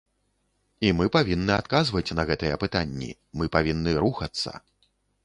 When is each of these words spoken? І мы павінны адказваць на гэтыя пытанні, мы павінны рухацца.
І 0.87 0.93
мы 1.01 1.05
павінны 1.15 1.53
адказваць 1.61 2.15
на 2.19 2.23
гэтыя 2.29 2.57
пытанні, 2.63 3.11
мы 3.43 3.51
павінны 3.57 3.91
рухацца. 4.05 4.57